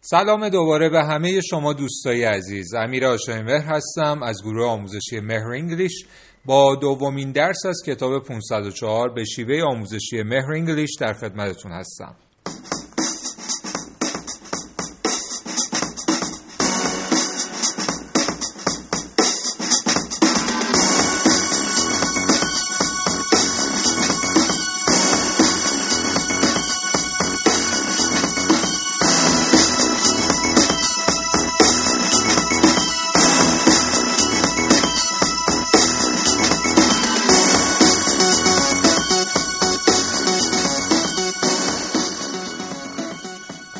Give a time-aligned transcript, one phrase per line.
[0.00, 2.74] سلام دوباره به همه شما دوستای عزیز.
[2.74, 6.06] امیر آشای مهر هستم از گروه آموزشی مهر انگلیش.
[6.44, 12.16] با دومین درس از کتاب 504 به شیوه آموزشی مهر انگلیش در خدمتتون هستم.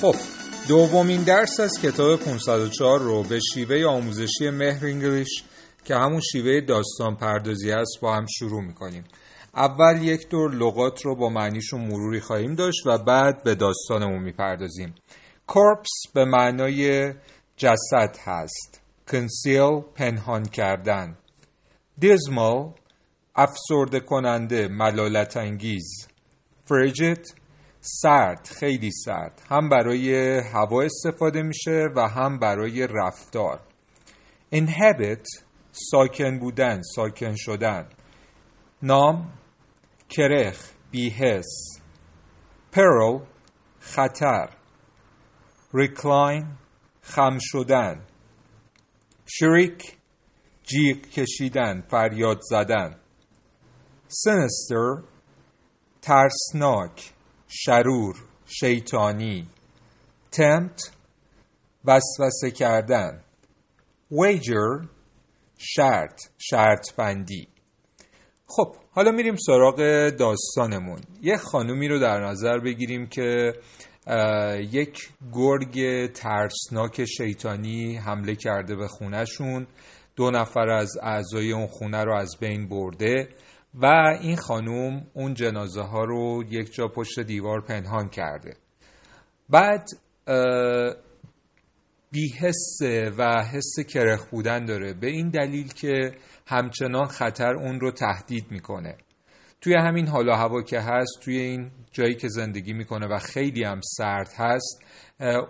[0.00, 0.14] خب
[0.68, 5.44] دومین درس از کتاب 504 رو به شیوه آموزشی مهر انگلیش
[5.84, 9.04] که همون شیوه داستان پردازی است با هم شروع می‌کنیم.
[9.54, 14.94] اول یک دور لغات رو با معنیشون مروری خواهیم داشت و بعد به داستانمون می‌پردازیم.
[15.46, 17.12] کورپس به معنای
[17.56, 18.80] جسد هست.
[19.12, 21.16] کنسیل پنهان کردن.
[21.98, 22.72] دیزمال
[23.36, 26.06] افسرده کننده ملالت انگیز.
[26.64, 27.39] فریجت
[27.80, 29.42] سرد خیلی سرد.
[29.50, 33.60] هم برای هوا استفاده میشه و هم برای رفتار.
[34.54, 37.88] Inhabit ساکن بودن ساکن شدن.
[38.82, 39.32] نام
[40.08, 41.80] کرخ بیهس
[42.72, 43.22] peril
[43.80, 44.48] خطر.
[45.74, 46.46] Recline
[47.02, 48.06] خم شدن.
[49.26, 49.96] شریک
[50.62, 52.96] جیغ کشیدن فریاد زدن.
[54.08, 55.04] Sinister
[56.02, 57.12] ترسناک.
[57.52, 59.48] شرور شیطانی
[60.30, 60.80] تمت
[61.84, 63.20] وسوسه کردن
[64.10, 64.86] ویجر
[65.58, 67.48] شرط شرط بندی
[68.46, 69.76] خب حالا میریم سراغ
[70.08, 71.00] داستانمون.
[71.22, 73.52] یه خانومی رو در نظر بگیریم که
[74.72, 79.66] یک گرگ ترسناک شیطانی حمله کرده به خونهشون.
[80.16, 83.28] دو نفر از اعضای اون خونه رو از بین برده.
[83.74, 83.86] و
[84.20, 88.56] این خانوم اون جنازه ها رو یک جا پشت دیوار پنهان کرده.
[89.48, 89.88] بعد
[92.12, 94.92] بیحسه و حس کرخ بودن داره.
[94.92, 96.12] به این دلیل که
[96.46, 98.96] همچنان خطر اون رو تهدید می‌کنه.
[99.60, 103.80] توی همین حالا هوا که هست توی این جایی که زندگی می‌کنه و خیلی هم
[103.96, 104.82] سرد هست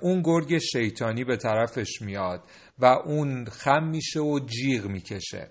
[0.00, 2.42] اون گرگ شیطانی به طرفش میاد
[2.78, 5.50] و اون خم میشه و جیغ می‌کشه.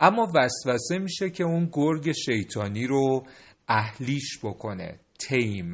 [0.00, 3.26] اما وسوسه میشه که اون گرگ شیطانی رو
[3.68, 5.72] اهلیش بکنه تیم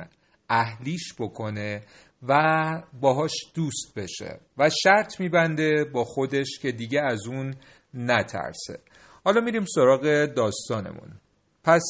[0.48, 1.82] اهلیش بکنه
[2.28, 7.54] و باهاش دوست بشه و شرط میبنده با خودش که دیگه از اون
[7.94, 8.78] نترسه.
[9.24, 11.20] حالا میریم سراغ داستانمون.
[11.64, 11.84] پس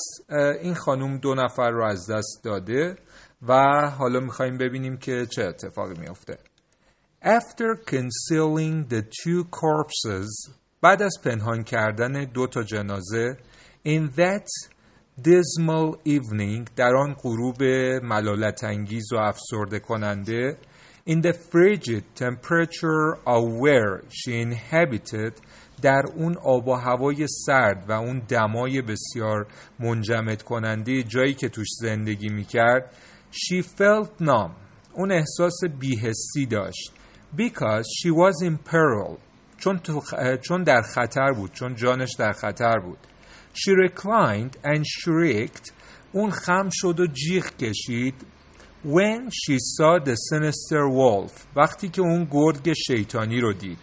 [0.62, 2.96] این خانوم دو نفر رو از دست داده
[3.42, 3.54] و
[3.98, 6.38] حالا می‌خوایم ببینیم که چه اتفاقی میفته
[7.22, 13.36] After concealing the two corpses بعد از پنهان کردن دو تا جنازه
[13.86, 14.46] in that
[15.22, 17.62] dismal evening در آن غروب
[18.02, 20.56] ملالت انگیز و افسرده کننده
[21.08, 25.32] in the frigid temperature of where she inhabited
[25.82, 29.46] در اون آب و هوای سرد و اون دمای بسیار
[29.78, 32.94] منجمد کننده جایی که توش زندگی می‌کرد
[33.32, 34.50] she felt numb
[34.94, 36.92] اون احساس بیهستی داشت
[37.36, 39.29] because she was in peril.
[39.60, 40.02] چون, تو
[40.42, 42.98] چون در خطر بود چون جانش در خطر بود
[43.54, 45.72] she reclined and shrieked
[46.12, 48.14] اون خم شد و جیغ کشید
[48.84, 53.78] when she saw the sinister wolf وقتی که اون گرگ شیطانی رو دید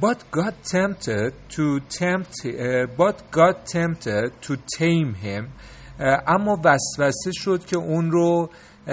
[0.00, 5.44] but got tempted to tempt uh, but got tempted to tame him
[5.98, 8.50] uh, اما وسوسه شد که اون رو
[8.86, 8.90] uh,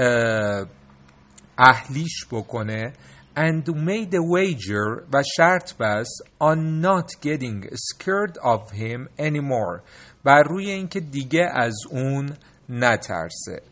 [1.58, 2.92] اهلیش بکنه
[3.36, 9.82] and made a wager و شرط بست on not getting scared of him anymore
[10.24, 12.36] بر روی اینکه دیگه از اون
[12.68, 13.62] نترسه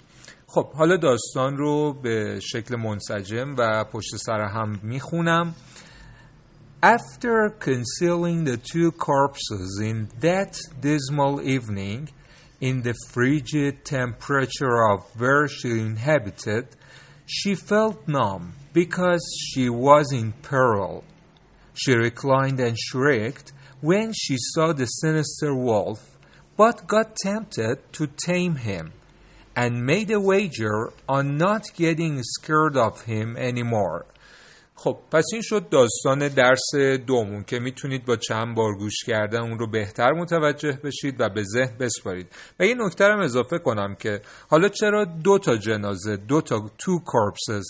[0.47, 5.55] خب حالا داستان رو به شکل منسجم و پشت سر هم میخونم
[6.81, 12.09] After concealing the two corpses in that dismal evening
[12.61, 16.69] in the frigid temperature of where she inhabited,
[17.34, 21.04] she felt numb because she was in peril.
[21.74, 23.52] She reclined and shrieked
[23.82, 26.16] when she saw the sinister wolf,
[26.56, 28.94] but got tempted to tame him,
[29.56, 34.06] and made a wager on not getting scared of him anymore.
[34.76, 36.76] خب پس این شد داستان درس
[37.08, 41.44] دومون که می‌تونید با چند بار گوش کردن اون رو بهتر متوجه بشید و به
[41.44, 42.28] ذهن بسپارید.
[42.60, 47.00] و یه نکته هم اضافه کنم که حالا چرا دو تا جنازه دو تا تو
[47.06, 47.64] کورپسز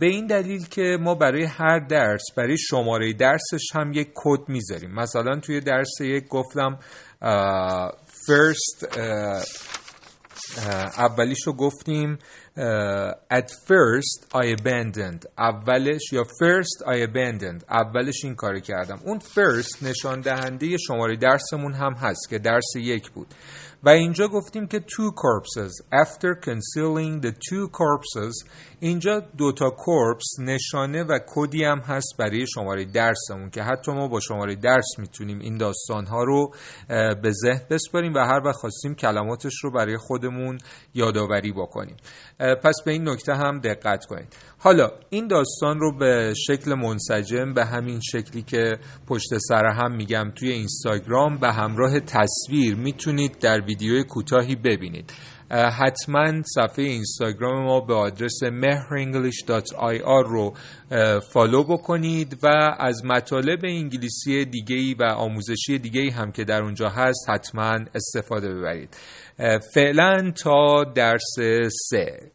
[0.00, 4.90] به این دلیل که ما برای هر درس برای شماره درسش هم یک کد می‌ذاریم.
[4.90, 6.78] مثلا توی درس یک گفتم
[8.26, 8.98] فرست
[10.98, 12.18] اولیش رو گفتیم
[12.56, 15.26] at first I abandoned.
[15.38, 17.64] اولش یا first I abandoned.
[17.70, 19.00] اولش این کار کردم.
[19.04, 23.26] اون first نشان دهنده شماره درسمون هم هست که درس یک بود.
[23.84, 25.72] و اینجا گفتیم که two corpses.
[25.92, 28.48] After concealing the two corpses
[28.80, 34.20] اینجا دوتا کورپس نشانه و کدی هم هست برای شماره درسمون که حتی ما با
[34.20, 36.54] شماره درس می‌تونیم این داستان ها رو
[37.22, 40.58] به ذهن بسپاریم و هر وقت خواستیم کلماتش رو برای خودمون
[40.94, 41.96] یادآوری بکنیم.
[42.62, 44.36] پس به این نکته هم دقت کنید.
[44.58, 50.30] حالا این داستان رو به شکل منسجم به همین شکلی که پشت سر هم میگم
[50.34, 55.12] توی اینستاگرام به همراه تصویر می‌تونید در ویدیو کوتاهی ببینید.
[55.52, 60.54] حتما صفحه اینستاگرام ما به آدرس mehrenglish.ir رو
[61.32, 62.46] فالو بکنید و
[62.78, 68.96] از مطالب انگلیسی دیگه و آموزشی دیگه هم که در اونجا هست حتما استفاده ببرید.
[69.74, 71.34] فعلا تا درس
[71.90, 72.32] سه.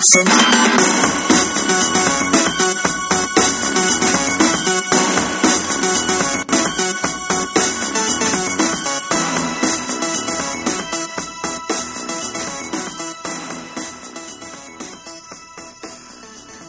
[0.00, 0.79] dancing.